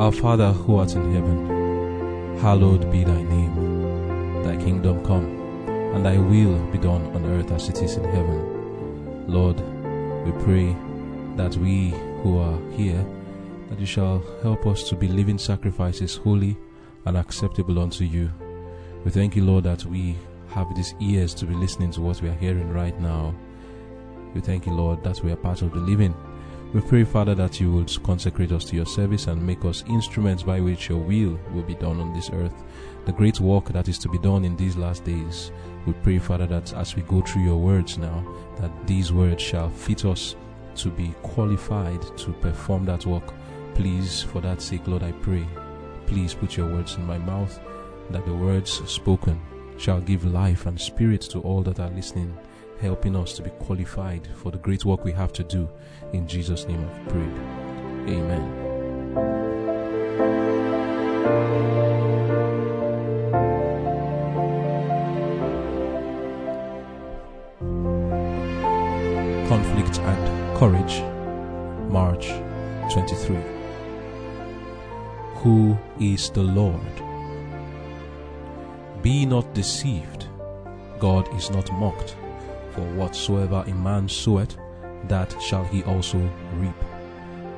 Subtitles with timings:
[0.00, 4.42] Our Father who art in heaven, hallowed be thy name.
[4.42, 5.26] Thy kingdom come,
[5.94, 9.26] and thy will be done on earth as it is in heaven.
[9.28, 9.60] Lord,
[10.24, 10.74] we pray
[11.36, 11.90] that we
[12.22, 13.04] who are here,
[13.68, 16.56] that you shall help us to be living sacrifices holy
[17.04, 18.30] and acceptable unto you.
[19.04, 20.16] We thank you, Lord, that we
[20.48, 23.34] have these ears to be listening to what we are hearing right now.
[24.32, 26.14] We thank you, Lord, that we are part of the living.
[26.72, 30.44] We pray, Father, that you would consecrate us to your service and make us instruments
[30.44, 32.62] by which your will will be done on this earth.
[33.06, 35.50] The great work that is to be done in these last days.
[35.84, 38.24] We pray, Father, that as we go through your words now,
[38.60, 40.36] that these words shall fit us
[40.76, 43.34] to be qualified to perform that work.
[43.74, 45.44] Please, for that sake, Lord, I pray,
[46.06, 47.58] please put your words in my mouth,
[48.10, 49.40] that the words spoken
[49.76, 52.32] shall give life and spirit to all that are listening,
[52.80, 55.68] helping us to be qualified for the great work we have to do.
[56.12, 57.38] In Jesus' name I've prayed.
[58.08, 58.60] Amen.
[69.48, 71.02] Conflict and Courage,
[71.90, 72.28] March
[72.92, 73.36] 23.
[75.42, 76.80] Who is the Lord?
[79.02, 80.26] Be not deceived,
[80.98, 82.16] God is not mocked.
[82.72, 84.56] For whatsoever a man soweth,
[85.08, 86.18] that shall he also
[86.54, 86.74] reap.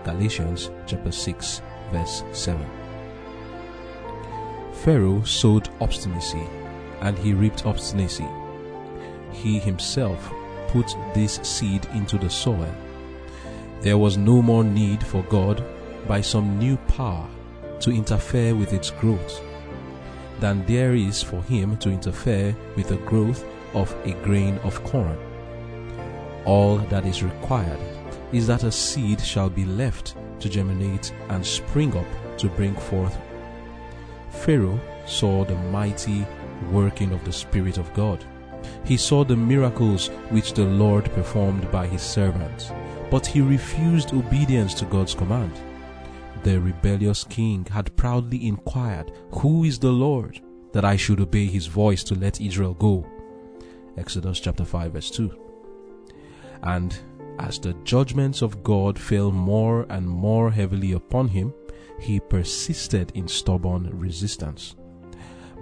[0.05, 2.65] Galatians chapter 6, verse 7.
[4.73, 6.47] Pharaoh sowed obstinacy,
[7.01, 8.27] and he reaped obstinacy.
[9.33, 10.33] He himself
[10.69, 12.75] put this seed into the soil.
[13.81, 15.63] There was no more need for God,
[16.09, 17.29] by some new power,
[17.81, 19.41] to interfere with its growth
[20.41, 25.19] than there is for him to interfere with the growth of a grain of corn.
[26.45, 27.81] All that is required
[28.33, 33.17] is that a seed shall be left to germinate and spring up to bring forth.
[34.31, 36.27] Pharaoh saw the mighty
[36.71, 38.25] working of the Spirit of God.
[38.85, 42.73] He saw the miracles which the Lord performed by his servants,
[43.11, 45.53] but he refused obedience to God's command.
[46.43, 50.41] The rebellious king had proudly inquired, Who is the Lord,
[50.73, 53.07] that I should obey his voice to let Israel go?
[53.97, 55.31] Exodus chapter 5, verse 2.
[56.63, 56.97] And
[57.39, 61.53] as the judgments of God fell more and more heavily upon him,
[61.99, 64.75] he persisted in stubborn resistance.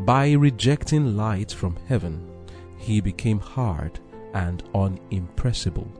[0.00, 2.26] By rejecting light from heaven,
[2.76, 4.00] he became hard
[4.32, 5.90] and unimpressible.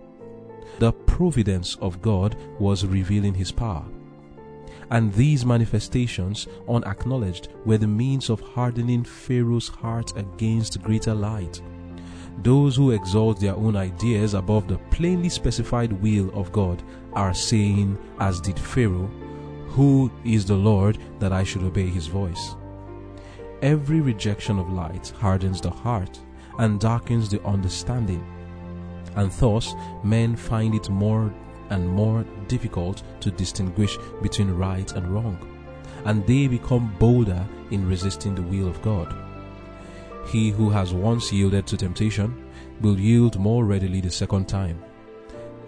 [0.78, 3.84] The providence of God was revealing his power
[4.90, 11.62] and these manifestations, unacknowledged, were the means of hardening Pharaoh's heart against greater light.
[12.38, 16.82] Those who exalt their own ideas above the plainly specified will of God
[17.12, 19.10] are saying, as did Pharaoh,
[19.68, 22.56] Who is the Lord that I should obey his voice?
[23.62, 26.18] Every rejection of light hardens the heart
[26.58, 28.24] and darkens the understanding,
[29.16, 31.32] and thus men find it more
[31.68, 35.38] and more difficult to distinguish between right and wrong,
[36.04, 39.14] and they become bolder in resisting the will of God.
[40.26, 42.46] He who has once yielded to temptation
[42.80, 44.82] will yield more readily the second time.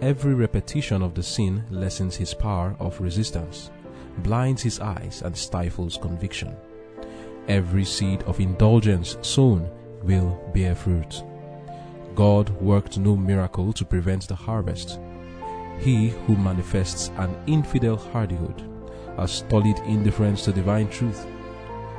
[0.01, 3.71] Every repetition of the sin lessens his power of resistance,
[4.19, 6.55] blinds his eyes, and stifles conviction.
[7.47, 9.69] Every seed of indulgence sown
[10.01, 11.23] will bear fruit.
[12.15, 14.99] God worked no miracle to prevent the harvest
[15.79, 18.63] he who manifests an infidel hardihood,
[19.17, 21.25] a stolid indifference to divine truth,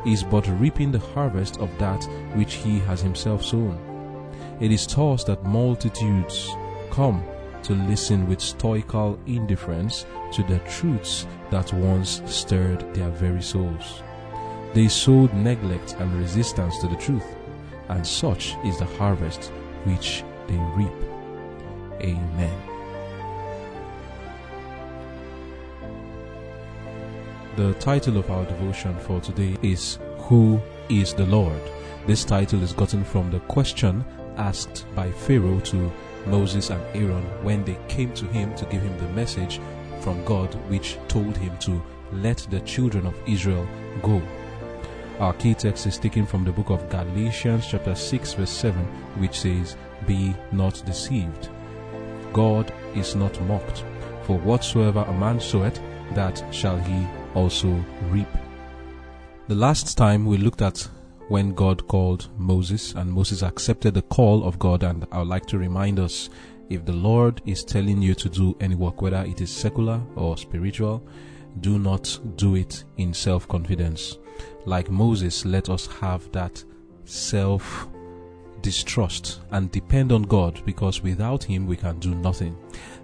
[0.06, 2.04] is but reaping the harvest of that
[2.34, 3.78] which he has himself sown.
[4.60, 6.50] It is thus that multitudes
[6.90, 7.24] come
[7.64, 14.02] to listen with stoical indifference to the truths that once stirred their very souls.
[14.74, 17.26] They sowed neglect and resistance to the truth,
[17.88, 19.52] and such is the harvest
[19.84, 20.92] which they reap.
[22.00, 22.73] Amen.
[27.56, 31.60] The title of our devotion for today is Who is the Lord?
[32.04, 34.04] This title is gotten from the question
[34.36, 35.92] asked by Pharaoh to
[36.26, 39.60] Moses and Aaron when they came to him to give him the message
[40.00, 41.80] from God which told him to
[42.10, 43.68] let the children of Israel
[44.02, 44.20] go.
[45.20, 48.84] Our key text is taken from the book of Galatians chapter 6 verse 7
[49.20, 49.76] which says,
[50.08, 51.50] Be not deceived.
[52.32, 53.84] God is not mocked.
[54.24, 55.80] For whatsoever a man soweth,
[56.14, 58.28] that shall he also reap.
[59.48, 60.88] The last time we looked at
[61.28, 65.46] when God called Moses and Moses accepted the call of God and I would like
[65.46, 66.30] to remind us
[66.70, 70.36] if the Lord is telling you to do any work, whether it is secular or
[70.36, 71.06] spiritual,
[71.60, 74.18] do not do it in self confidence.
[74.66, 76.62] Like Moses, let us have that
[77.04, 77.88] self
[78.62, 82.56] distrust and depend on God because without Him we can do nothing.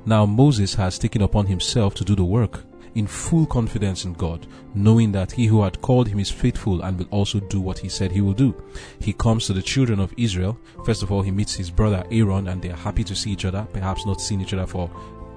[0.06, 2.64] Now, Moses has taken upon himself to do the work
[2.94, 6.98] in full confidence in God, knowing that he who had called him is faithful and
[6.98, 8.54] will also do what he said he will do.
[9.00, 10.58] He comes to the children of Israel.
[10.84, 13.44] First of all, he meets his brother Aaron and they are happy to see each
[13.44, 14.90] other, perhaps not seen each other for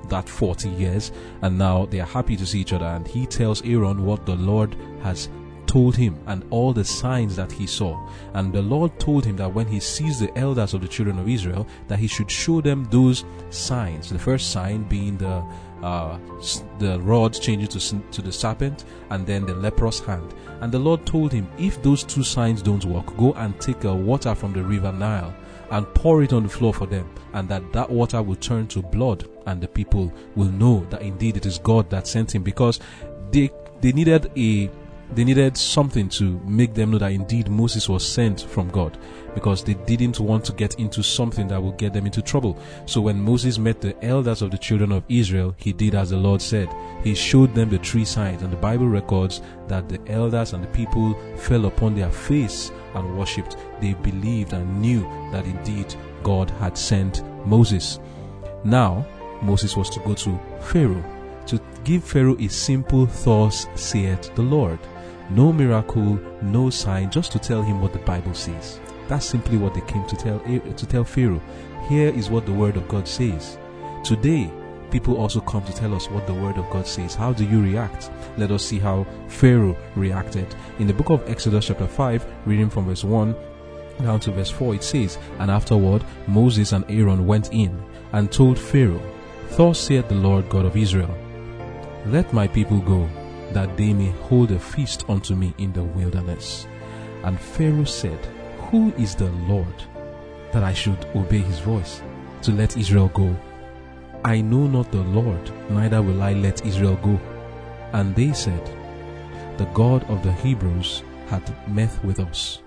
[0.09, 1.11] that 40 years,
[1.41, 2.85] and now they are happy to see each other.
[2.85, 5.29] And he tells Aaron what the Lord has
[5.65, 8.07] told him and all the signs that he saw.
[8.33, 11.27] And the Lord told him that when he sees the elders of the children of
[11.27, 14.09] Israel, that he should show them those signs.
[14.09, 15.43] The first sign being the
[15.83, 16.17] uh,
[16.79, 20.33] the rod changing to, to the serpent, and then the leprous hand.
[20.61, 23.93] And the Lord told him, If those two signs don't work, go and take a
[23.93, 25.35] water from the river Nile
[25.71, 28.81] and pour it on the floor for them, and that that water will turn to
[28.81, 32.79] blood, and the people will know that indeed it is God that sent him, because
[33.31, 33.51] they
[33.81, 34.69] they needed a
[35.15, 38.97] they needed something to make them know that indeed Moses was sent from God
[39.33, 42.57] because they didn't want to get into something that would get them into trouble.
[42.85, 46.17] So when Moses met the elders of the children of Israel, he did as the
[46.17, 46.69] Lord said.
[47.03, 50.67] He showed them the three signs, and the Bible records that the elders and the
[50.67, 53.57] people fell upon their face and worshipped.
[53.81, 55.01] They believed and knew
[55.31, 57.99] that indeed God had sent Moses.
[58.63, 59.05] Now,
[59.41, 61.03] Moses was to go to Pharaoh
[61.47, 64.79] to give Pharaoh a simple thus saith the Lord.
[65.33, 68.79] No miracle, no sign, just to tell him what the Bible says.
[69.07, 71.41] That's simply what they came to tell eh, to tell Pharaoh.
[71.89, 73.57] Here is what the word of God says.
[74.03, 74.51] Today,
[74.91, 77.15] people also come to tell us what the word of God says.
[77.15, 78.11] How do you react?
[78.37, 80.53] Let us see how Pharaoh reacted.
[80.77, 83.35] In the book of Exodus chapter 5, reading from verse 1
[84.03, 88.59] down to verse 4, it says, And afterward Moses and Aaron went in and told
[88.59, 89.01] Pharaoh,
[89.57, 91.17] Thus saith the Lord God of Israel,
[92.05, 93.09] Let my people go,
[93.53, 96.67] that they may hold a feast unto me in the wilderness.
[97.23, 98.19] And Pharaoh said,
[98.73, 99.83] who is the Lord
[100.51, 102.01] that I should obey his voice
[102.41, 103.35] to let Israel go?
[104.25, 107.19] I know not the Lord, neither will I let Israel go.
[107.91, 108.65] And they said,
[109.59, 112.63] The God of the Hebrews hath met with us.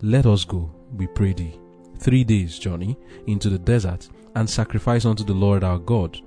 [0.00, 1.60] Let us go, we pray thee,
[1.98, 2.96] three days' journey
[3.26, 6.18] into the desert, and sacrifice unto the Lord our God,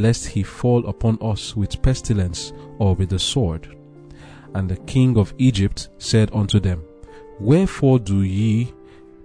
[0.00, 3.76] lest he fall upon us with pestilence or with the sword.
[4.54, 6.82] And the king of Egypt said unto them,
[7.38, 8.72] Wherefore do ye,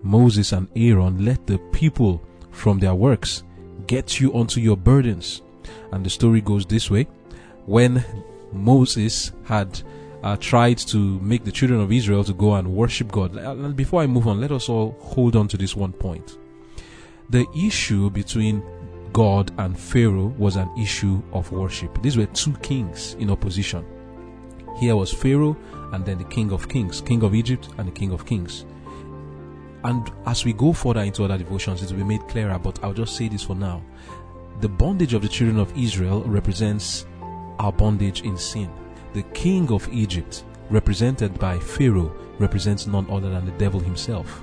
[0.04, 3.44] Moses and Aaron, let the people from their works
[3.88, 5.42] get you unto your burdens?
[5.92, 7.08] And the story goes this way.
[7.66, 8.06] When
[8.52, 9.82] Moses had
[10.26, 13.36] uh, tried to make the children of Israel to go and worship God.
[13.36, 16.38] And before I move on, let us all hold on to this one point.
[17.30, 18.64] The issue between
[19.16, 22.02] God and Pharaoh was an issue of worship.
[22.02, 23.86] These were two kings in opposition.
[24.78, 25.56] Here was Pharaoh
[25.94, 28.66] and then the King of Kings, King of Egypt and the King of Kings.
[29.86, 32.92] And as we go further into other devotions, it will be made clearer, but I'll
[32.92, 33.82] just say this for now.
[34.60, 37.06] The bondage of the children of Israel represents
[37.58, 38.70] our bondage in sin.
[39.14, 44.42] The king of Egypt, represented by Pharaoh, represents none other than the devil himself.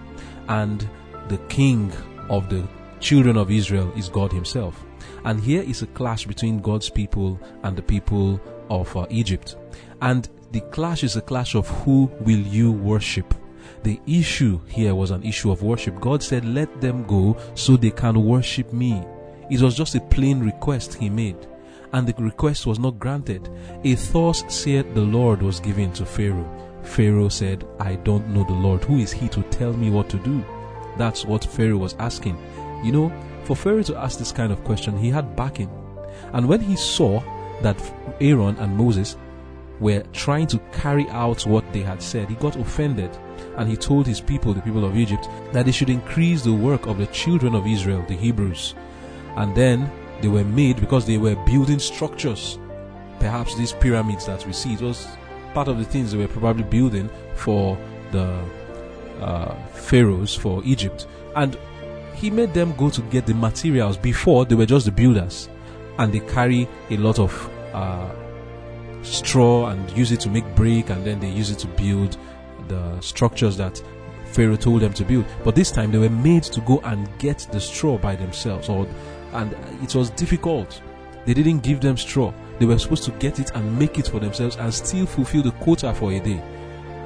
[0.48, 0.88] And
[1.28, 1.92] the king
[2.30, 2.66] of the
[3.02, 4.82] children of Israel is God himself.
[5.24, 8.40] And here is a clash between God's people and the people
[8.70, 9.56] of uh, Egypt.
[10.00, 13.34] And the clash is a clash of who will you worship.
[13.82, 16.00] The issue here was an issue of worship.
[16.00, 19.02] God said, Let them go so they can worship me.
[19.50, 21.48] It was just a plain request he made,
[21.92, 23.48] and the request was not granted.
[23.84, 26.48] A thus said the Lord was given to Pharaoh.
[26.82, 28.84] Pharaoh said, I don't know the Lord.
[28.84, 30.44] Who is he to tell me what to do?
[30.96, 32.38] That's what Pharaoh was asking.
[32.82, 33.12] You know,
[33.44, 35.70] for Pharaoh to ask this kind of question, he had backing.
[36.32, 37.22] And when he saw
[37.62, 37.76] that
[38.20, 39.16] Aaron and Moses
[39.80, 43.10] were trying to carry out what they had said, he got offended
[43.56, 46.86] and he told his people, the people of Egypt, that they should increase the work
[46.86, 48.74] of the children of Israel, the Hebrews.
[49.36, 52.58] And then they were made because they were building structures.
[53.18, 55.06] Perhaps these pyramids that we see, it was
[55.54, 57.76] part of the things they were probably building for
[58.10, 58.42] the
[59.20, 61.06] uh, pharaohs for Egypt.
[61.36, 61.56] And
[62.22, 65.48] he made them go to get the materials before they were just the builders.
[65.98, 68.08] And they carry a lot of uh,
[69.02, 72.16] straw and use it to make brick, and then they use it to build
[72.68, 73.82] the structures that
[74.26, 75.24] Pharaoh told them to build.
[75.42, 78.86] But this time they were made to go and get the straw by themselves, or
[79.32, 79.52] and
[79.82, 80.80] it was difficult.
[81.26, 82.32] They didn't give them straw.
[82.60, 85.50] They were supposed to get it and make it for themselves and still fulfill the
[85.52, 86.40] quota for a day.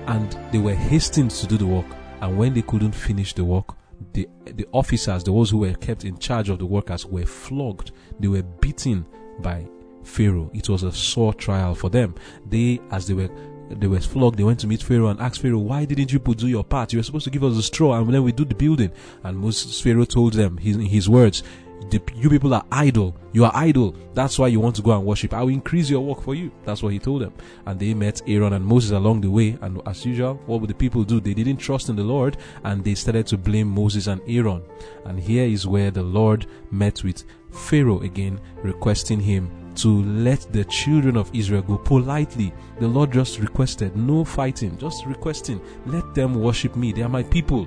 [0.08, 1.86] And they were hastened to do the work.
[2.20, 3.74] And when they couldn't finish the work,
[4.12, 7.92] the the officers, those who were kept in charge of the workers, were flogged.
[8.20, 9.06] They were beaten
[9.40, 9.66] by
[10.02, 10.50] Pharaoh.
[10.54, 12.14] It was a sore trial for them.
[12.48, 13.30] They, as they were
[13.68, 14.38] they were flogged.
[14.38, 16.92] They went to meet Pharaoh and asked Pharaoh, "Why didn't you do your part?
[16.92, 18.92] You were supposed to give us the straw, and then we do the building."
[19.24, 21.42] And Moses Pharaoh told them his words,
[21.90, 23.16] the, "You people are idle.
[23.32, 23.94] You are idle.
[24.14, 25.34] That's why you want to go and worship.
[25.34, 27.32] I will increase your work for you." That's what he told them.
[27.66, 29.56] And they met Aaron and Moses along the way.
[29.60, 31.20] And as usual, what would the people do?
[31.20, 34.62] They didn't trust in the Lord, and they started to blame Moses and Aaron.
[35.04, 40.64] And here is where the Lord met with Pharaoh again, requesting him to let the
[40.64, 42.52] children of Israel go politely.
[42.80, 46.92] The Lord just requested, no fighting, just requesting, let them worship me.
[46.92, 47.66] They are my people.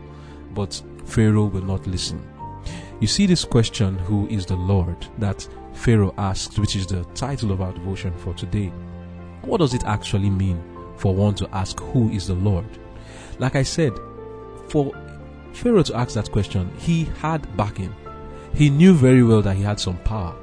[0.56, 2.20] But Pharaoh will not listen.
[3.00, 7.54] You see this question, who is the Lord, that Pharaoh asked, which is the title
[7.54, 8.74] of our devotion for today.
[9.42, 10.62] What does it actually mean
[10.98, 12.66] for one to ask, who is the Lord?
[13.40, 13.94] Like I said,
[14.68, 14.92] for
[15.54, 17.96] Pharaoh to ask that question, he had backing.
[18.54, 20.36] He knew very well that he had some power.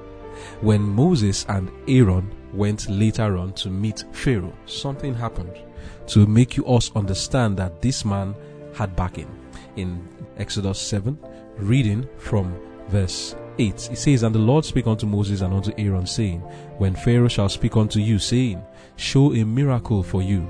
[0.62, 5.58] When Moses and Aaron went later on to meet Pharaoh, something happened
[6.06, 8.34] to make you us understand that this man
[8.74, 9.28] had backing.
[9.76, 10.08] In
[10.38, 11.18] Exodus 7,
[11.58, 12.54] reading from
[12.88, 16.40] verse 8, it says, And the Lord spake unto Moses and unto Aaron, saying,
[16.78, 18.62] When Pharaoh shall speak unto you, saying,
[18.96, 20.46] Show a miracle for you,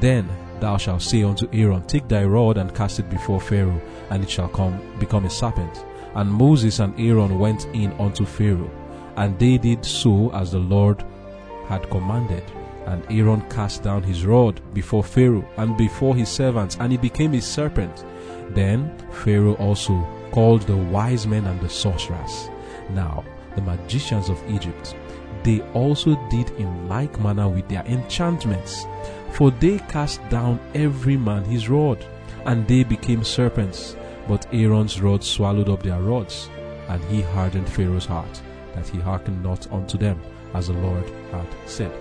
[0.00, 0.28] then
[0.60, 4.30] thou shalt say unto Aaron, Take thy rod and cast it before Pharaoh, and it
[4.30, 5.84] shall come become a serpent
[6.14, 8.70] and Moses and Aaron went in unto Pharaoh,
[9.16, 11.04] and they did so as the Lord
[11.68, 12.44] had commanded.
[12.86, 17.34] And Aaron cast down his rod before Pharaoh and before his servants, and he became
[17.34, 18.04] a serpent.
[18.54, 22.48] Then Pharaoh also called the wise men and the sorcerers.
[22.90, 24.94] Now, the magicians of Egypt,
[25.42, 28.86] they also did in like manner with their enchantments.
[29.32, 32.04] For they cast down every man his rod,
[32.44, 33.96] and they became serpents
[34.28, 36.48] but Aaron's rod swallowed up their rods,
[36.88, 38.40] and he hardened Pharaoh's heart,
[38.74, 40.20] that he hearkened not unto them,
[40.54, 41.92] as the Lord had said.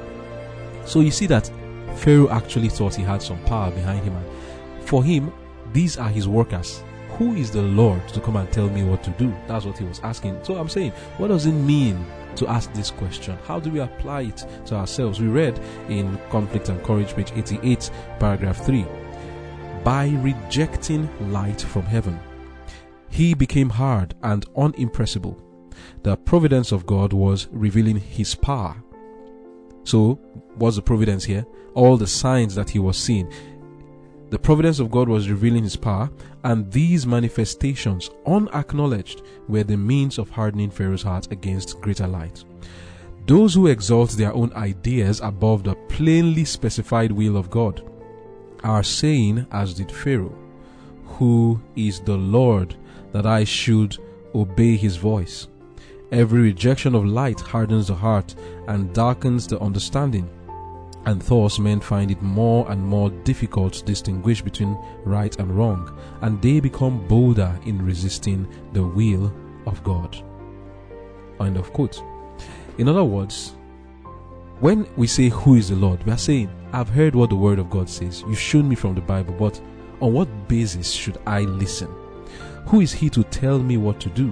[0.85, 1.51] So you see that
[1.95, 5.31] Pharaoh actually thought he had some power behind him, and for him,
[5.73, 6.83] these are his workers.
[7.17, 9.33] Who is the Lord to come and tell me what to do?
[9.47, 10.43] That's what he was asking.
[10.43, 12.05] So I'm saying, what does it mean
[12.37, 13.37] to ask this question?
[13.45, 15.19] How do we apply it to ourselves?
[15.19, 15.59] We read
[15.89, 18.85] in Conflict and Courage, page 88, paragraph 3
[19.83, 22.19] by rejecting light from heaven.
[23.09, 25.41] He became hard and unimpressible.
[26.03, 28.81] The providence of God was revealing his power.
[29.83, 30.15] So,
[30.55, 31.45] what's the providence here?
[31.73, 33.31] All the signs that he was seeing.
[34.31, 36.09] The providence of God was revealing his power,
[36.45, 42.45] and these manifestations, unacknowledged, were the means of hardening Pharaoh's heart against greater light.
[43.27, 47.83] Those who exalt their own ideas above the plainly specified will of God
[48.63, 50.33] are saying, as did Pharaoh,
[51.17, 52.75] Who is the Lord
[53.11, 53.97] that I should
[54.33, 55.49] obey his voice?
[56.13, 58.33] Every rejection of light hardens the heart
[58.69, 60.29] and darkens the understanding.
[61.05, 65.97] And thus men find it more and more difficult to distinguish between right and wrong,
[66.21, 69.33] and they become bolder in resisting the will
[69.65, 70.15] of God.
[71.39, 72.03] End of quote.
[72.77, 73.55] In other words,
[74.59, 76.03] when we say, Who is the Lord?
[76.03, 78.23] we are saying, I've heard what the Word of God says.
[78.27, 79.59] You've shown me from the Bible, but
[80.01, 81.89] on what basis should I listen?
[82.67, 84.29] Who is He to tell me what to do?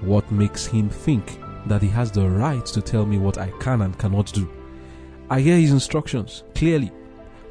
[0.00, 3.82] What makes Him think that He has the right to tell me what I can
[3.82, 4.50] and cannot do?
[5.28, 6.92] I hear His instructions clearly,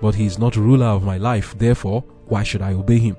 [0.02, 3.18] but He is not ruler of my life, therefore, why should I obey Him?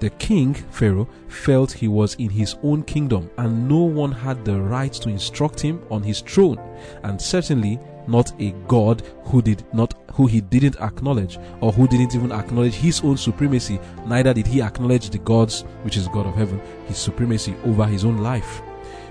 [0.00, 4.60] The king, Pharaoh, felt he was in his own kingdom and no one had the
[4.60, 6.58] right to instruct him on his throne,
[7.02, 12.14] and certainly not a God who did not who he didn't acknowledge or who didn't
[12.14, 16.34] even acknowledge his own supremacy, neither did he acknowledge the God's, which is God of
[16.34, 18.62] heaven, his supremacy over his own life.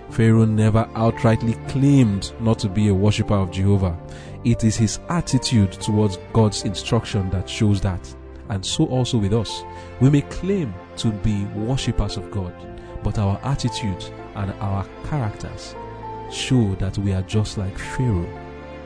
[0.10, 3.98] Pharaoh never outrightly claimed not to be a worshipper of Jehovah.
[4.48, 8.16] It is his attitude towards God's instruction that shows that
[8.48, 9.62] and so also with us.
[10.00, 12.54] We may claim to be worshippers of God,
[13.04, 15.76] but our attitude and our characters
[16.32, 18.26] show that we are just like Pharaoh,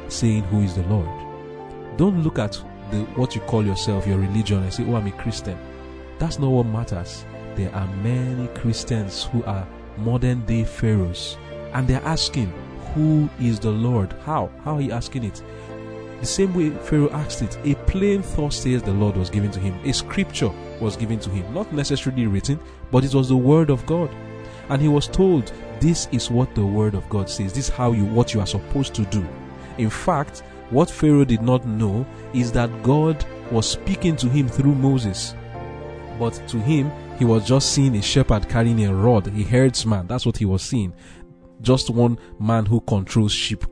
[0.07, 1.07] saying, Who is the Lord?
[1.95, 2.53] Don't look at
[2.89, 5.59] the, what you call yourself, your religion, and say, Oh, I'm a Christian.
[6.17, 7.23] That's not what matters.
[7.53, 11.37] There are many Christians who are modern day pharaohs,
[11.73, 12.51] and they're asking,
[12.93, 14.13] Who is the Lord?
[14.23, 14.49] How?
[14.63, 15.41] How are you asking it?
[16.19, 19.59] The same way Pharaoh asked it, a plain thought says the Lord was given to
[19.59, 19.79] him.
[19.83, 22.59] A scripture was given to him, not necessarily written,
[22.91, 24.09] but it was the word of God.
[24.69, 27.53] And he was told, this is what the word of God says.
[27.53, 29.25] This is how you what you are supposed to do.
[29.79, 34.75] In fact, what Pharaoh did not know is that God was speaking to him through
[34.75, 35.33] Moses.
[36.19, 40.07] But to him, he was just seeing a shepherd carrying a rod, a herdsman.
[40.07, 40.93] That's what he was seeing.
[41.61, 43.63] Just one man who controls sheep.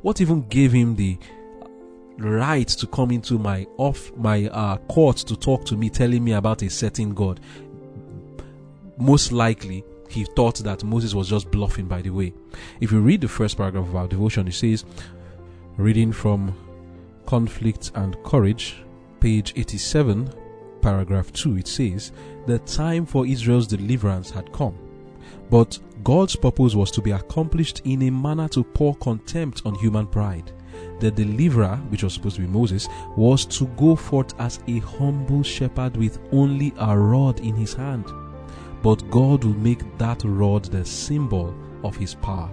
[0.00, 1.18] What even gave him the
[2.18, 6.32] right to come into my off my uh, court to talk to me, telling me
[6.32, 7.40] about a certain God?
[8.98, 11.86] Most likely, he thought that Moses was just bluffing.
[11.86, 12.34] By the way,
[12.80, 14.84] if you read the first paragraph of our devotion, it says,
[15.76, 16.54] reading from
[17.26, 18.76] Conflict and Courage,
[19.20, 20.30] page 87,
[20.82, 22.12] paragraph 2, it says,
[22.46, 24.76] The time for Israel's deliverance had come.
[25.50, 30.06] But God's purpose was to be accomplished in a manner to pour contempt on human
[30.06, 30.52] pride.
[31.00, 35.42] The deliverer, which was supposed to be Moses, was to go forth as a humble
[35.42, 38.06] shepherd with only a rod in his hand.
[38.82, 42.50] But God will make that rod the symbol of his power.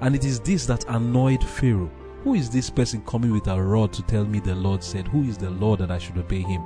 [0.00, 1.90] And it is this that annoyed Pharaoh.
[2.24, 5.08] Who is this person coming with a rod to tell me the Lord said?
[5.08, 6.62] Who is the Lord that I should obey him?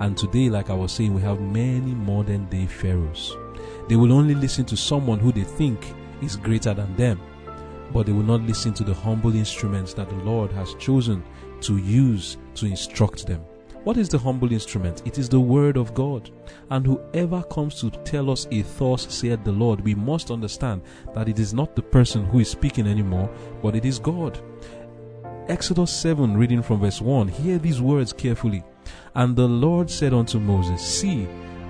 [0.00, 3.36] And today, like I was saying, we have many modern day pharaohs.
[3.90, 7.20] They will only listen to someone who they think is greater than them,
[7.92, 11.24] but they will not listen to the humble instruments that the Lord has chosen
[11.62, 13.40] to use to instruct them.
[13.82, 15.02] What is the humble instrument?
[15.04, 16.30] It is the word of God.
[16.70, 20.82] And whoever comes to tell us a thus saith the Lord, we must understand
[21.12, 23.28] that it is not the person who is speaking anymore,
[23.60, 24.40] but it is God.
[25.48, 28.62] Exodus 7, reading from verse 1, hear these words carefully.
[29.16, 31.26] And the Lord said unto Moses, See,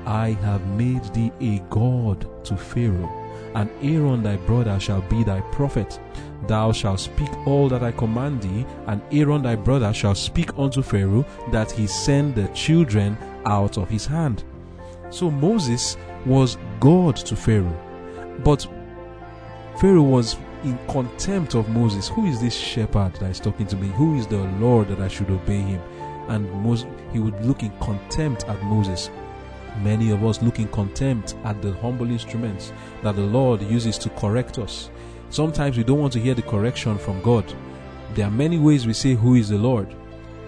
[0.06, 3.10] I have made thee a God to Pharaoh,
[3.54, 5.98] and Aaron thy brother shall be thy prophet.
[6.46, 10.82] Thou shalt speak all that I command thee, and Aaron thy brother shall speak unto
[10.82, 14.44] Pharaoh, that he send the children out of his hand.
[15.10, 17.76] So Moses was God to Pharaoh.
[18.44, 18.66] But
[19.80, 22.08] Pharaoh was in contempt of Moses.
[22.08, 23.88] Who is this shepherd that is talking to me?
[23.88, 25.80] Who is the Lord that I should obey him?
[26.28, 29.10] And Moses, he would look in contempt at Moses.
[29.82, 34.10] Many of us look in contempt at the humble instruments that the Lord uses to
[34.10, 34.90] correct us.
[35.30, 37.44] Sometimes we don't want to hear the correction from God.
[38.14, 39.94] There are many ways we say, Who is the Lord?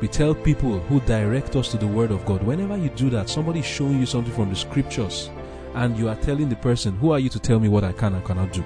[0.01, 2.43] We tell people who direct us to the Word of God.
[2.43, 5.31] Whenever you do that, somebody is showing you something from the scriptures,
[5.75, 8.15] and you are telling the person, Who are you to tell me what I can
[8.15, 8.63] and cannot do?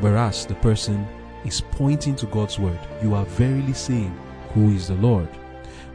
[0.00, 1.06] Whereas the person
[1.44, 4.16] is pointing to God's Word, you are verily saying,
[4.54, 5.28] Who is the Lord?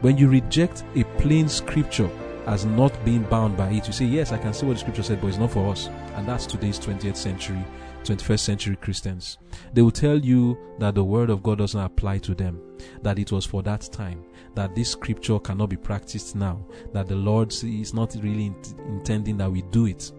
[0.00, 2.08] When you reject a plain scripture
[2.50, 5.04] as not being bound by it, you say, Yes, I can see what the scripture
[5.04, 5.86] said, but it's not for us.
[6.16, 7.64] And that's today's 20th century
[8.04, 9.38] 21st century Christians.
[9.72, 12.60] They will tell you that the word of God doesn't apply to them,
[13.02, 17.14] that it was for that time, that this scripture cannot be practiced now, that the
[17.14, 20.10] Lord is not really int- intending that we do it.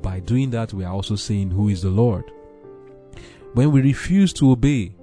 [0.00, 2.30] By doing that, we are also saying, Who is the Lord?
[3.54, 4.94] When we refuse to obey,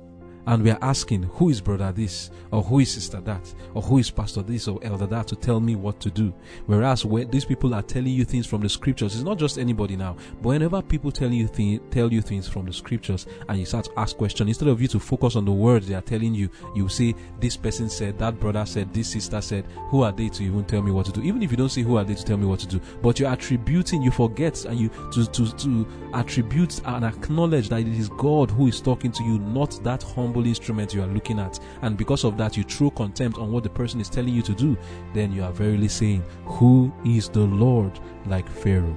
[0.47, 2.31] and we are asking who is brother this?
[2.51, 3.53] Or who is sister that?
[3.73, 4.67] Or who is pastor this?
[4.67, 6.33] Or elder that to tell me what to do.
[6.65, 10.15] Whereas these people are telling you things from the scriptures it's not just anybody now.
[10.41, 13.85] But whenever people tell you th- tell you things from the scriptures and you start
[13.85, 16.49] to ask questions instead of you to focus on the words they are telling you
[16.75, 20.43] you say this person said that brother said this sister said who are they to
[20.43, 21.21] even tell me what to do?
[21.21, 23.19] Even if you don't say who are they to tell me what to do but
[23.19, 28.09] you're attributing you forget and you to to, to attribute and acknowledge that it is
[28.09, 31.97] god who is talking to you not that humble instrument you are looking at, and
[31.97, 34.77] because of that, you throw contempt on what the person is telling you to do,
[35.13, 38.95] then you are verily saying, Who is the Lord like Pharaoh?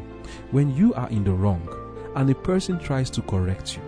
[0.51, 1.67] When you are in the wrong
[2.15, 3.83] and a person tries to correct you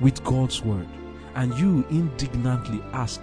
[0.00, 0.88] with God's word,
[1.34, 3.22] and you indignantly ask,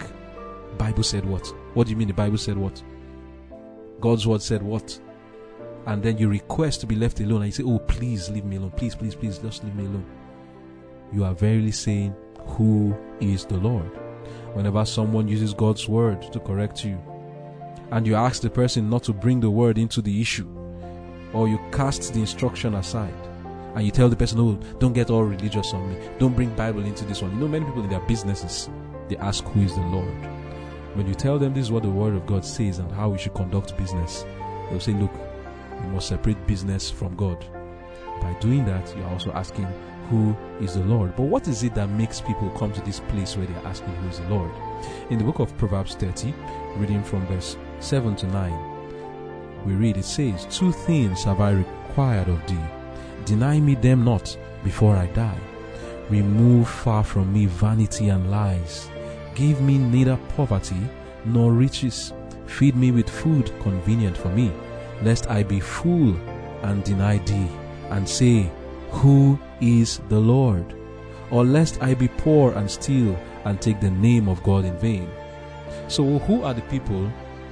[0.78, 1.46] Bible said what?
[1.74, 2.82] What do you mean the Bible said what?
[4.00, 5.00] God's word said what?
[5.86, 8.56] And then you request to be left alone and you say, Oh, please leave me
[8.56, 8.72] alone.
[8.72, 10.06] Please, please, please, just leave me alone.
[11.14, 13.89] You are verily saying, who is the Lord.
[14.53, 16.97] Whenever someone uses God's word to correct you,
[17.91, 20.47] and you ask the person not to bring the word into the issue,
[21.34, 23.13] or you cast the instruction aside,
[23.75, 25.97] and you tell the person, "Oh, don't get all religious on me.
[26.17, 28.69] Don't bring Bible into this one." You know, many people in their businesses
[29.10, 30.15] they ask, "Who is the Lord?"
[30.93, 33.17] When you tell them this is what the Word of God says and how we
[33.17, 34.25] should conduct business,
[34.69, 35.12] they'll say, "Look,
[35.84, 37.43] you must separate business from God."
[38.21, 39.67] By doing that, you are also asking,
[40.10, 41.15] who is the Lord.
[41.15, 44.10] But what is it that makes people come to this place where they're asking who
[44.10, 44.52] is the Lord?
[45.10, 46.34] In the book of Proverbs 30,
[46.78, 52.30] reading from verse 7 to 9, we read it says, Two things have I required
[52.30, 52.58] of thee.
[53.26, 55.39] Deny me them not before I die.
[56.10, 58.89] Remove far from me vanity and lies.
[59.34, 60.88] Give me neither poverty
[61.26, 62.13] nor riches.
[62.46, 64.52] Feed me with food convenient for me,
[65.02, 66.15] lest I be full
[66.62, 67.50] and deny thee,
[67.89, 68.52] and say,
[68.91, 70.76] Who is the Lord?
[71.32, 75.10] Or lest I be poor and steal and take the name of God in vain.
[75.88, 77.12] So, who are the people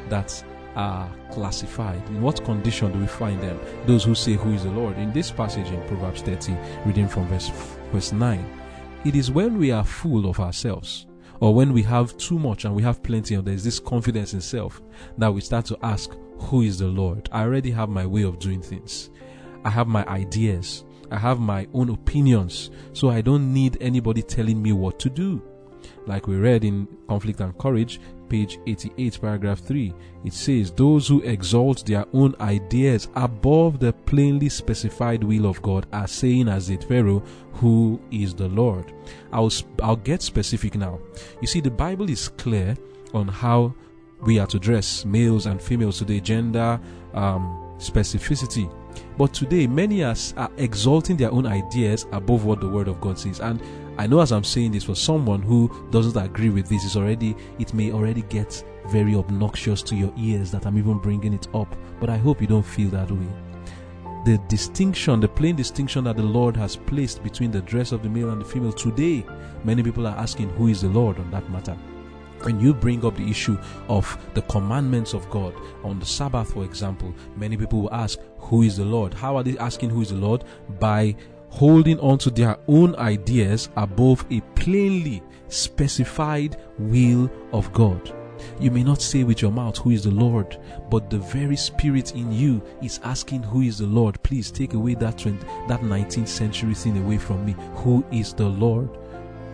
[0.09, 0.43] that
[0.75, 2.01] are classified?
[2.09, 3.59] In what condition do we find them?
[3.85, 4.97] Those who say, Who is the Lord?
[4.97, 7.49] In this passage in Proverbs 30, reading from verse
[7.91, 8.59] verse 9,
[9.05, 11.07] it is when we are full of ourselves,
[11.39, 14.41] or when we have too much and we have plenty and there's this confidence in
[14.41, 14.81] self,
[15.17, 17.29] that we start to ask, Who is the Lord?
[17.31, 19.09] I already have my way of doing things.
[19.65, 20.85] I have my ideas.
[21.11, 22.71] I have my own opinions.
[22.93, 25.41] So I don't need anybody telling me what to do.
[26.05, 29.93] Like we read in Conflict and Courage, page 88, paragraph 3,
[30.25, 35.87] it says, Those who exalt their own ideas above the plainly specified will of God
[35.93, 38.93] are saying, as did Pharaoh, Who is the Lord?
[39.31, 40.99] I'll, I'll get specific now.
[41.41, 42.75] You see, the Bible is clear
[43.13, 43.75] on how
[44.21, 46.79] we are to dress, males and females today, gender
[47.13, 48.71] um, specificity.
[49.17, 53.19] But today, many are, are exalting their own ideas above what the Word of God
[53.19, 53.39] says.
[53.39, 53.61] And
[53.97, 57.35] I know as I'm saying this for someone who doesn't agree with this, is already
[57.59, 61.75] it may already get very obnoxious to your ears that I'm even bringing it up.
[61.99, 63.27] But I hope you don't feel that way.
[64.25, 68.09] The distinction, the plain distinction that the Lord has placed between the dress of the
[68.09, 69.25] male and the female today,
[69.63, 71.77] many people are asking who is the Lord on that matter
[72.45, 75.53] when you bring up the issue of the commandments of God
[75.83, 79.13] on the Sabbath, for example, many people will ask, Who is the Lord?
[79.13, 80.43] How are they asking who is the Lord?
[80.79, 81.15] By
[81.49, 88.13] holding on to their own ideas above a plainly specified will of God.
[88.59, 90.59] You may not say with your mouth, Who is the Lord?
[90.89, 94.21] but the very spirit in you is asking, Who is the Lord?
[94.23, 97.55] Please take away that, 20, that 19th century thing away from me.
[97.75, 98.89] Who is the Lord?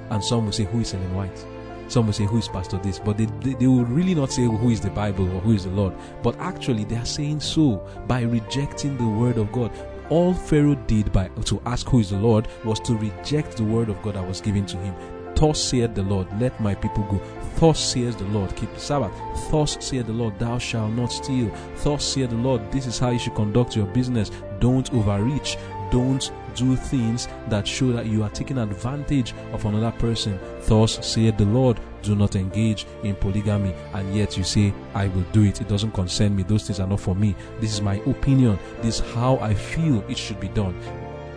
[0.09, 1.45] And some will say, Who is Ellen White?
[1.89, 2.99] Some will say, Who is Pastor this?
[2.99, 5.65] But they, they, they, will really not say, Who is the Bible or who is
[5.65, 5.93] the Lord?
[6.23, 9.71] But actually, they are saying so by rejecting the word of God
[10.09, 13.89] all Pharaoh did by to ask who is the Lord was to reject the word
[13.89, 14.95] of God that was given to him.
[15.35, 17.21] Thus saith the Lord, let my people go.
[17.57, 19.13] Thus saith the Lord, keep the Sabbath.
[19.49, 21.49] Thus saith the Lord, thou shalt not steal.
[21.77, 24.31] Thus saith the Lord, this is how you should conduct your business.
[24.59, 25.57] Don't overreach.
[25.91, 30.39] Don't do things that show that you are taking advantage of another person.
[30.63, 35.25] Thus saith the Lord, do not engage in polygamy, and yet you say, I will
[35.31, 35.61] do it.
[35.61, 36.43] It doesn't concern me.
[36.43, 37.35] Those things are not for me.
[37.59, 38.57] This is my opinion.
[38.81, 40.75] This is how I feel it should be done.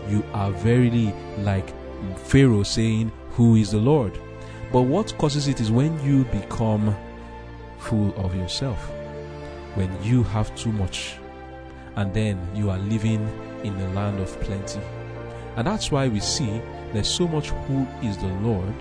[0.08, 1.72] You are verily like
[2.18, 4.18] Pharaoh saying, Who is the Lord?
[4.72, 6.96] But what causes it is when you become
[7.78, 8.78] full of yourself,
[9.74, 11.16] when you have too much,
[11.96, 13.28] and then you are living
[13.64, 14.80] in the land of plenty.
[15.56, 16.60] And that's why we see
[16.92, 18.74] there's so much who is the Lord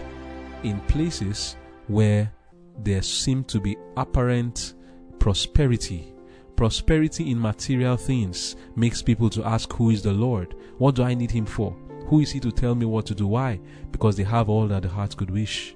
[0.64, 1.56] in places
[1.88, 2.32] where
[2.78, 4.74] there seem to be apparent
[5.20, 6.14] prosperity.
[6.56, 10.56] Prosperity in material things makes people to ask who is the Lord?
[10.78, 11.76] What do I need him for?
[12.08, 13.28] Who is he to tell me what to do?
[13.28, 13.60] Why?
[13.92, 15.76] Because they have all that the heart could wish.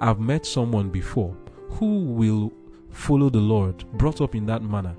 [0.00, 1.36] I've met someone before
[1.70, 2.52] who will
[2.90, 4.94] follow the Lord, brought up in that manner.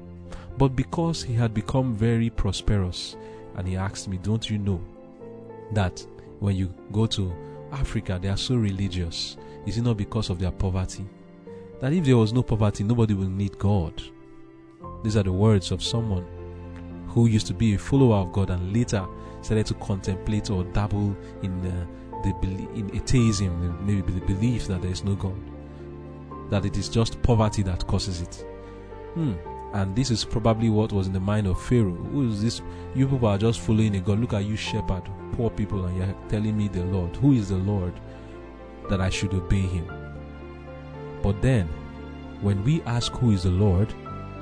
[0.57, 3.15] But because he had become very prosperous,
[3.55, 4.81] and he asked me, Don't you know
[5.73, 6.05] that
[6.39, 7.33] when you go to
[7.71, 9.37] Africa, they are so religious?
[9.65, 11.05] Is it not because of their poverty?
[11.79, 14.01] That if there was no poverty, nobody will need God.
[15.03, 16.25] These are the words of someone
[17.07, 19.05] who used to be a follower of God and later
[19.41, 21.85] started to contemplate or dabble in uh,
[22.23, 22.29] the
[22.75, 25.39] in atheism, maybe the belief that there is no God,
[26.49, 28.45] that it is just poverty that causes it.
[29.13, 29.33] Hmm.
[29.73, 31.91] And this is probably what was in the mind of Pharaoh.
[31.91, 32.61] Who is this?
[32.95, 34.19] You people are just following a God.
[34.19, 35.03] Look at you, shepherd,
[35.33, 37.15] poor people, and you're telling me the Lord.
[37.17, 37.93] Who is the Lord
[38.89, 39.87] that I should obey him?
[41.21, 41.67] But then,
[42.41, 43.93] when we ask who is the Lord,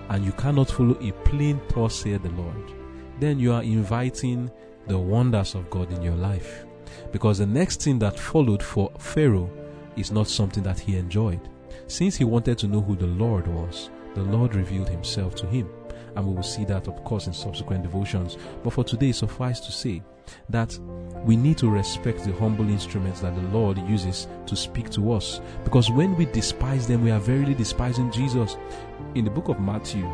[0.10, 2.74] and you cannot follow a plain thought, the Lord,
[3.20, 4.50] then you are inviting
[4.88, 6.66] the wonders of God in your life.
[7.12, 9.50] Because the next thing that followed for Pharaoh
[9.98, 11.42] is not something that he enjoyed.
[11.88, 15.70] Since he wanted to know who the Lord was, the Lord revealed himself to him.
[16.16, 18.38] And we will see that, of course, in subsequent devotions.
[18.64, 20.02] But for today, suffice to say
[20.50, 20.78] that
[21.24, 25.42] we need to respect the humble instruments that the Lord uses to speak to us.
[25.64, 28.58] Because when we despise them, we are verily despising Jesus.
[29.14, 30.10] In the book of Matthew,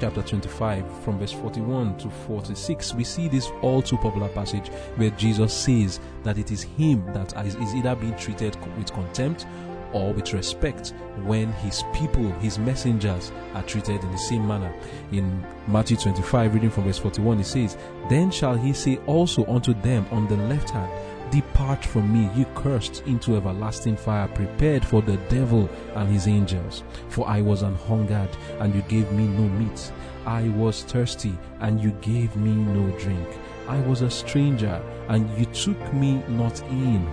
[0.00, 5.10] chapter 25 from verse 41 to 46 we see this all too popular passage where
[5.10, 9.44] jesus says that it is him that is either being treated with contempt
[9.92, 14.72] or with respect when his people, his messengers, are treated in the same manner.
[15.12, 17.76] In Matthew 25, reading from verse 41, it says,
[18.08, 20.90] Then shall he say also unto them on the left hand,
[21.30, 26.84] Depart from me, you cursed, into everlasting fire, prepared for the devil and his angels.
[27.10, 29.92] For I was an hungered, and you gave me no meat.
[30.24, 33.28] I was thirsty, and you gave me no drink.
[33.66, 37.06] I was a stranger, and you took me not in.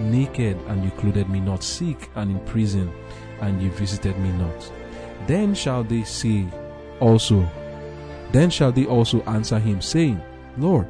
[0.00, 1.62] Naked, and you clothed me not.
[1.62, 2.92] Sick, and in prison,
[3.40, 4.72] and you visited me not.
[5.26, 6.46] Then shall they say
[7.00, 7.48] also,
[8.32, 10.20] then shall they also answer him, saying,
[10.58, 10.86] Lord,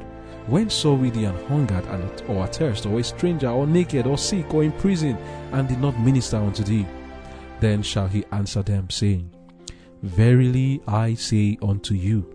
[0.47, 1.87] When saw we thee an hungered
[2.29, 5.17] or athirst, or a stranger, or naked, or sick, or in prison,
[5.53, 6.87] and did not minister unto thee?
[7.61, 9.31] Then shall he answer them, saying,
[10.03, 12.31] Verily I say unto you,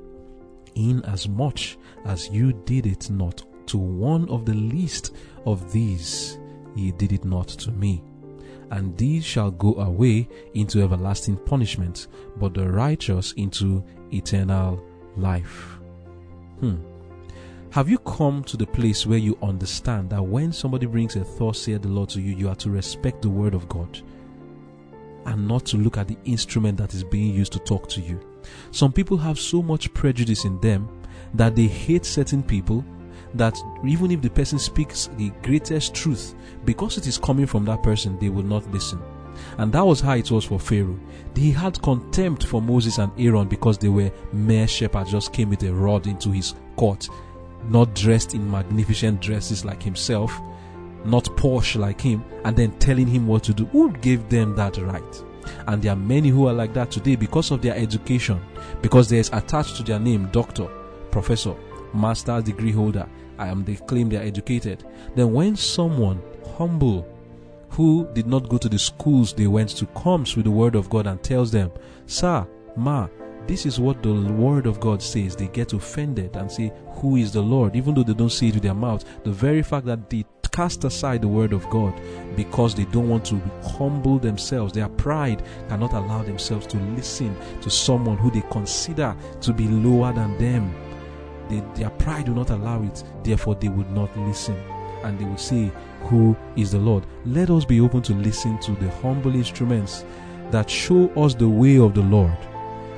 [0.75, 5.13] inasmuch as you did it not to one of the least
[5.45, 6.38] of these,
[6.79, 8.03] ye did it not to me.
[8.71, 14.83] And these shall go away into everlasting punishment, but the righteous into eternal
[15.17, 15.79] life.
[16.59, 16.75] Hmm.
[17.71, 21.55] Have you come to the place where you understand that when somebody brings a thought,
[21.55, 24.01] saith the Lord to you, you are to respect the word of God
[25.25, 28.19] and not to look at the instrument that is being used to talk to you?
[28.71, 30.89] Some people have so much prejudice in them
[31.35, 32.83] that they hate certain people
[33.35, 37.83] that even if the person speaks the greatest truth, because it is coming from that
[37.83, 39.01] person, they will not listen.
[39.57, 40.99] And that was how it was for Pharaoh.
[41.35, 45.63] He had contempt for Moses and Aaron because they were mere shepherds, just came with
[45.63, 47.07] a rod into his court
[47.67, 50.39] not dressed in magnificent dresses like himself,
[51.05, 53.65] not posh like him, and then telling him what to do.
[53.67, 55.23] Who gave them that right?
[55.67, 58.39] And there are many who are like that today because of their education,
[58.81, 60.67] because there is attached to their name doctor,
[61.11, 61.55] professor,
[61.93, 63.07] master's degree holder.
[63.39, 64.83] I am they claim they are educated.
[65.15, 66.21] Then when someone
[66.57, 67.07] humble
[67.69, 70.89] who did not go to the schools they went to comes with the word of
[70.89, 71.71] God and tells them,
[72.05, 73.07] Sir, Ma,
[73.47, 75.35] this is what the word of God says.
[75.35, 77.75] They get offended and say, Who is the Lord?
[77.75, 79.03] Even though they don't say it with their mouth.
[79.23, 81.93] The very fact that they cast aside the word of God
[82.35, 84.73] because they don't want to humble themselves.
[84.73, 90.11] Their pride cannot allow themselves to listen to someone who they consider to be lower
[90.11, 90.88] than them.
[91.49, 94.55] They, their pride will not allow it, therefore, they would not listen.
[95.03, 97.05] And they will say, Who is the Lord?
[97.25, 100.05] Let us be open to listen to the humble instruments
[100.51, 102.37] that show us the way of the Lord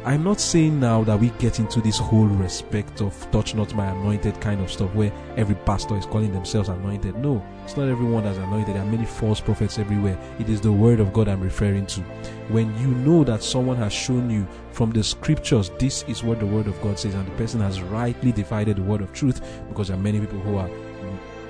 [0.03, 3.85] I'm not saying now that we get into this whole respect of touch not my
[3.85, 7.15] anointed kind of stuff where every pastor is calling themselves anointed.
[7.17, 8.73] No, it's not everyone that's anointed.
[8.75, 10.17] There are many false prophets everywhere.
[10.39, 12.01] It is the word of God I'm referring to.
[12.49, 16.47] When you know that someone has shown you from the scriptures, this is what the
[16.47, 19.89] word of God says, and the person has rightly divided the word of truth, because
[19.89, 20.69] there are many people who are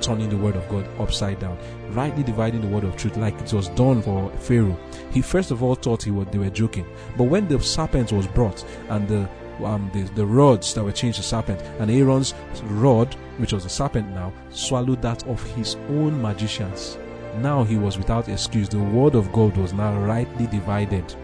[0.02, 1.58] turning the word of God upside down,
[1.90, 4.78] rightly dividing the word of truth, like it was done for Pharaoh.
[5.12, 6.86] He first of all thought he was, they were joking,
[7.18, 9.30] but when the serpent was brought and the
[9.64, 12.34] um, the, the rods that were changed to serpent, and Aaron's
[12.64, 16.98] rod, which was a serpent now, swallowed that of his own magicians.
[17.38, 18.68] Now he was without excuse.
[18.68, 21.16] The word of God was now rightly divided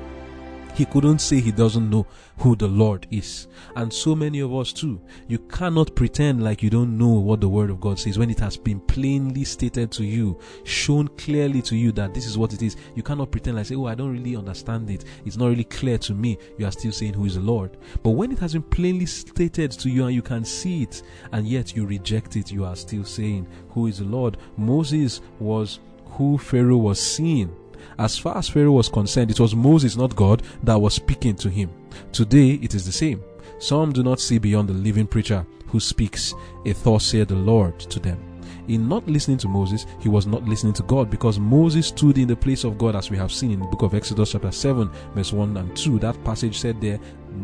[0.77, 2.05] he couldn't say he doesn't know
[2.37, 3.47] who the Lord is.
[3.75, 5.01] And so many of us too.
[5.27, 8.39] You cannot pretend like you don't know what the Word of God says when it
[8.41, 12.61] has been plainly stated to you, shown clearly to you that this is what it
[12.61, 12.75] is.
[12.93, 15.03] You cannot pretend like say, Oh, I don't really understand it.
[15.25, 16.37] It's not really clear to me.
[16.59, 17.77] You are still saying who is the Lord.
[18.03, 21.47] But when it has been plainly stated to you and you can see it and
[21.47, 24.37] yet you reject it, you are still saying who is the Lord.
[24.57, 27.51] Moses was who Pharaoh was seeing
[27.99, 31.49] as far as Pharaoh was concerned, it was Moses, not God, that was speaking to
[31.49, 31.69] him.
[32.12, 33.23] Today, it is the same.
[33.60, 36.33] Some do not see beyond the living preacher who speaks
[36.65, 38.23] a thought said the Lord to them.
[38.67, 42.27] In not listening to Moses, he was not listening to God because Moses stood in
[42.27, 44.89] the place of God as we have seen in the book of Exodus chapter 7
[45.15, 45.99] verse 1 and 2.
[45.99, 46.99] That passage said there,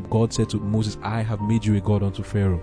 [0.10, 2.62] God said to Moses, I have made you a God unto Pharaoh.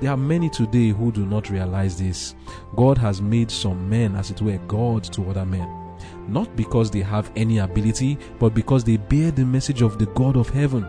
[0.00, 2.34] There are many today who do not realize this.
[2.76, 5.81] God has made some men, as it were, God to other men
[6.28, 10.36] not because they have any ability, but because they bear the message of the God
[10.36, 10.86] of heaven.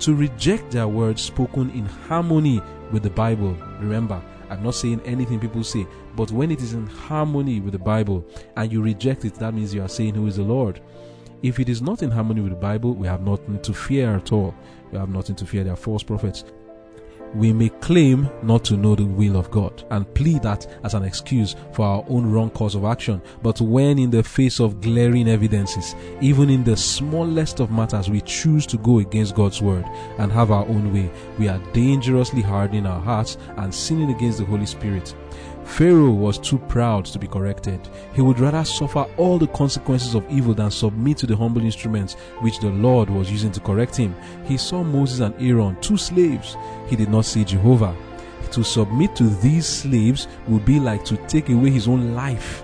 [0.00, 2.60] To reject their words spoken in harmony
[2.92, 3.54] with the Bible.
[3.80, 7.78] Remember, I'm not saying anything people say, but when it is in harmony with the
[7.78, 8.24] Bible
[8.56, 10.80] and you reject it, that means you are saying who is the Lord.
[11.42, 14.32] If it is not in harmony with the Bible, we have nothing to fear at
[14.32, 14.54] all.
[14.90, 15.64] We have nothing to fear.
[15.64, 16.44] They are false prophets
[17.34, 21.04] we may claim not to know the will of God and plead that as an
[21.04, 23.20] excuse for our own wrong course of action.
[23.42, 28.20] But when in the face of glaring evidences, even in the smallest of matters, we
[28.20, 29.84] choose to go against God's word
[30.18, 34.44] and have our own way, we are dangerously hardening our hearts and sinning against the
[34.44, 35.14] Holy Spirit.
[35.64, 37.80] Pharaoh was too proud to be corrected.
[38.14, 42.14] He would rather suffer all the consequences of evil than submit to the humble instruments
[42.40, 44.14] which the Lord was using to correct him.
[44.44, 46.56] He saw Moses and Aaron, two slaves.
[46.86, 47.96] He did not see Jehovah.
[48.52, 52.62] To submit to these slaves would be like to take away his own life.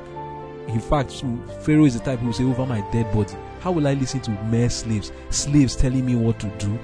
[0.68, 1.24] In fact,
[1.62, 4.20] Pharaoh is the type who will say, Over my dead body, how will I listen
[4.20, 5.10] to mere slaves?
[5.30, 6.78] Slaves telling me what to do?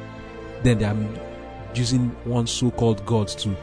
[0.65, 0.97] Then they are
[1.75, 3.55] using one so called God to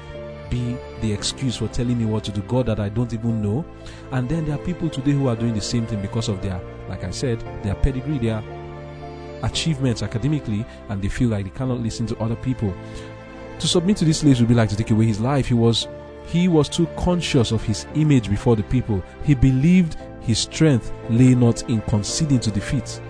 [0.53, 3.65] be the excuse for telling me what to do, God that I don't even know.
[4.11, 6.61] And then there are people today who are doing the same thing because of their,
[6.87, 8.43] like I said, their pedigree, their
[9.41, 12.73] achievements academically, and they feel like they cannot listen to other people.
[13.59, 15.47] To submit to these slaves would be like to take away his life.
[15.47, 15.87] He was
[16.27, 19.03] He was too conscious of his image before the people.
[19.23, 23.01] He believed his strength lay not in conceding to defeat.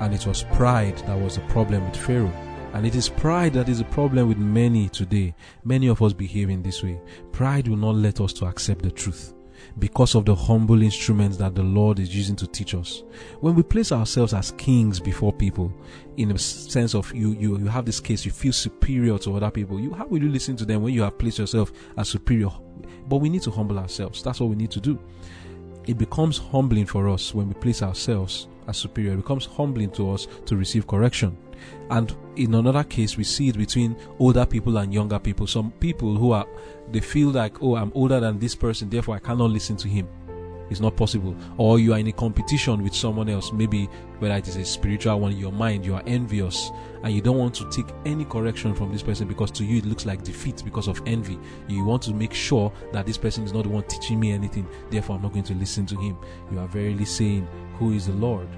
[0.00, 2.32] And it was pride that was the problem with Pharaoh.
[2.76, 5.34] And it is pride that is a problem with many today.
[5.64, 7.00] Many of us behave in this way.
[7.32, 9.32] Pride will not let us to accept the truth
[9.78, 13.02] because of the humble instruments that the Lord is using to teach us.
[13.40, 15.72] When we place ourselves as kings before people,
[16.18, 19.50] in a sense of you, you, you have this case, you feel superior to other
[19.50, 19.80] people.
[19.80, 22.50] You, how will you listen to them when you have placed yourself as superior?
[23.08, 24.22] But we need to humble ourselves.
[24.22, 24.98] That's what we need to do.
[25.86, 29.14] It becomes humbling for us when we place ourselves as superior.
[29.14, 31.38] It becomes humbling to us to receive correction.
[31.90, 35.46] And in another case, we see it between older people and younger people.
[35.46, 36.46] Some people who are,
[36.90, 40.08] they feel like, oh, I'm older than this person, therefore I cannot listen to him.
[40.68, 41.36] It's not possible.
[41.58, 43.88] Or you are in a competition with someone else, maybe
[44.18, 47.38] whether it is a spiritual one in your mind, you are envious and you don't
[47.38, 50.62] want to take any correction from this person because to you it looks like defeat
[50.64, 51.38] because of envy.
[51.68, 54.66] You want to make sure that this person is not the one teaching me anything,
[54.90, 56.16] therefore I'm not going to listen to him.
[56.50, 57.46] You are verily saying,
[57.78, 58.48] Who is the Lord?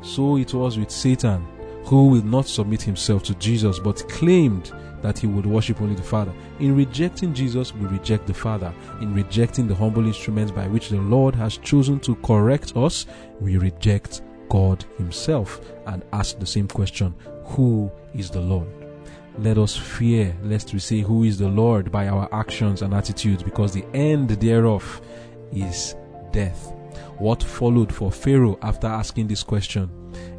[0.00, 1.46] So it was with Satan
[1.86, 4.72] who will not submit himself to Jesus but claimed
[5.02, 6.34] that he would worship only the Father.
[6.58, 8.74] In rejecting Jesus, we reject the Father.
[9.00, 13.06] In rejecting the humble instruments by which the Lord has chosen to correct us,
[13.40, 18.68] we reject God Himself and ask the same question Who is the Lord?
[19.38, 23.44] Let us fear lest we say, Who is the Lord by our actions and attitudes,
[23.44, 25.00] because the end thereof
[25.52, 25.94] is
[26.32, 26.72] death.
[27.18, 29.90] What followed for Pharaoh after asking this question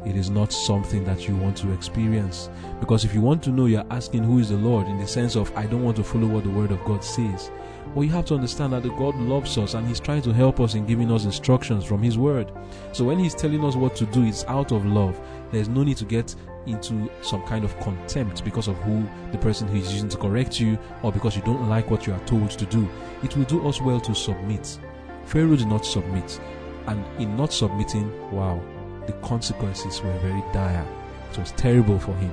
[0.06, 2.50] it is not something that you want to experience.
[2.80, 5.36] Because if you want to know, you're asking who is the Lord in the sense
[5.36, 7.50] of, I don't want to follow what the Word of God says.
[7.94, 10.74] Well, you have to understand that God loves us and He's trying to help us
[10.74, 12.52] in giving us instructions from His Word.
[12.92, 15.18] So when He's telling us what to do, it's out of love.
[15.50, 16.34] There's no need to get
[16.66, 20.60] into some kind of contempt because of who the person who is using to correct
[20.60, 22.88] you or because you don't like what you are told to do.
[23.22, 24.78] It will do us well to submit.
[25.24, 26.40] Pharaoh did not submit.
[26.86, 28.62] And in not submitting, wow,
[29.08, 30.86] the consequences were very dire.
[31.32, 32.30] It was terrible for him.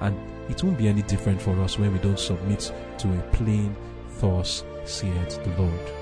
[0.00, 0.16] And
[0.50, 3.74] it won't be any different for us when we don't submit to a plain,
[4.20, 5.92] thus saith the Lord.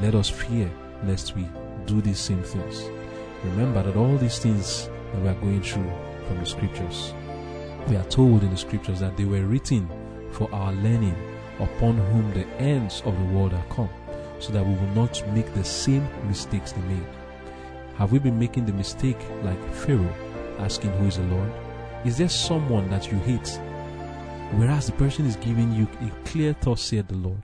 [0.00, 0.70] Let us fear
[1.04, 1.48] lest we
[1.84, 2.88] do these same things.
[3.42, 5.90] Remember that all these things that we are going through
[6.28, 7.12] from the scriptures,
[7.88, 9.88] we are told in the scriptures that they were written
[10.30, 11.16] for our learning,
[11.58, 13.90] upon whom the ends of the world are come,
[14.38, 17.06] so that we will not make the same mistakes they made.
[17.96, 20.14] Have we been making the mistake like Pharaoh,
[20.58, 21.52] asking who is the Lord?
[22.04, 23.60] Is there someone that you hate?
[24.56, 27.42] Whereas the person is giving you a clear thought, said the Lord,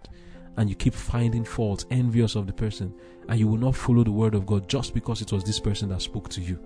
[0.57, 2.93] and you keep finding faults, envious of the person,
[3.29, 5.89] and you will not follow the word of God just because it was this person
[5.91, 6.59] that spoke to you.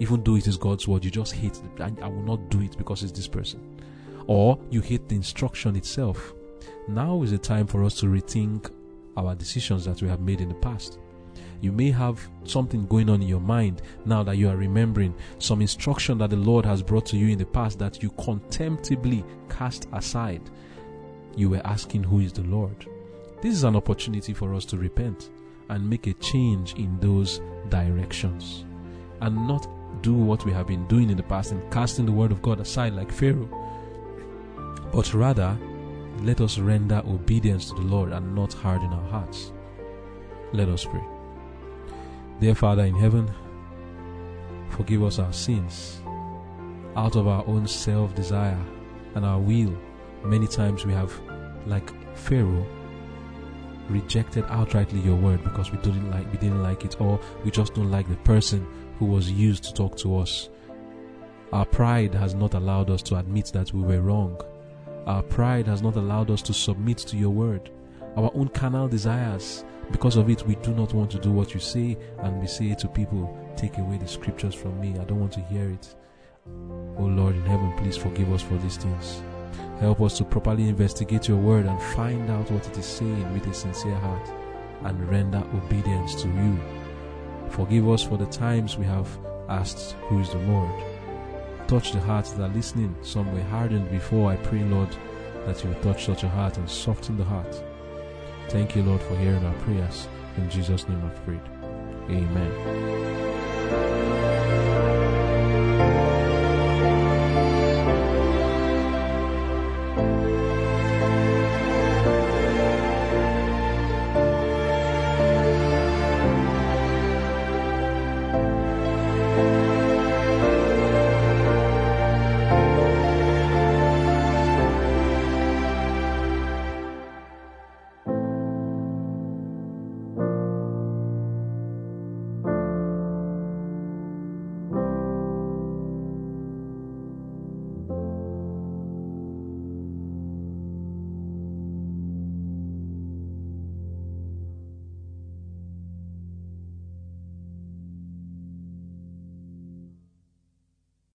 [0.00, 1.80] Even though it is God's word, you just hate it.
[1.80, 3.80] I will not do it because it's this person.
[4.26, 6.34] Or you hate the instruction itself.
[6.88, 8.70] Now is the time for us to rethink
[9.16, 10.98] our decisions that we have made in the past.
[11.60, 15.60] You may have something going on in your mind now that you are remembering some
[15.60, 19.88] instruction that the Lord has brought to you in the past that you contemptibly cast
[19.92, 20.42] aside.
[21.36, 22.86] You were asking, Who is the Lord?
[23.42, 25.30] This is an opportunity for us to repent
[25.68, 28.64] and make a change in those directions
[29.20, 29.68] and not
[30.02, 32.60] do what we have been doing in the past and casting the word of God
[32.60, 33.48] aside like Pharaoh,
[34.92, 35.58] but rather
[36.22, 39.52] let us render obedience to the Lord and not harden our hearts.
[40.52, 41.17] Let us pray.
[42.40, 43.28] Dear Father in heaven,
[44.70, 46.00] forgive us our sins.
[46.94, 48.64] Out of our own self desire
[49.16, 49.76] and our will,
[50.22, 51.12] many times we have,
[51.66, 52.64] like Pharaoh,
[53.88, 57.74] rejected outrightly your word because we didn't like we didn't like it or we just
[57.74, 58.64] don't like the person
[59.00, 60.48] who was used to talk to us.
[61.52, 64.40] Our pride has not allowed us to admit that we were wrong.
[65.06, 67.68] Our pride has not allowed us to submit to your word.
[68.16, 71.60] Our own carnal desires because of it, we do not want to do what you
[71.60, 74.98] say, and we say to people, Take away the scriptures from me.
[74.98, 75.94] I don't want to hear it.
[76.98, 79.22] Oh Lord in heaven, please forgive us for these things.
[79.80, 83.46] Help us to properly investigate your word and find out what it is saying with
[83.46, 84.28] a sincere heart
[84.84, 86.58] and render obedience to you.
[87.50, 89.08] Forgive us for the times we have
[89.48, 90.70] asked, Who is the Lord?
[91.66, 92.94] Touch the hearts that are listening.
[93.02, 94.30] Some were hardened before.
[94.30, 94.94] I pray, Lord,
[95.46, 97.62] that you touch such a heart and soften the heart
[98.48, 100.08] Thank you, Lord, for hearing our prayers.
[100.38, 101.40] In Jesus' name I've prayed.
[102.08, 102.98] Amen.